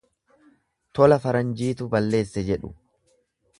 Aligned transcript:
Tola 0.99 1.19
faranjiitu 1.27 1.89
balleesse 1.93 2.47
jedhu. 2.51 2.75